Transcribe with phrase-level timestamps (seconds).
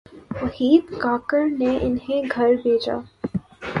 [0.41, 2.97] وحید کاکڑ نے انہیں گھر بھیجا۔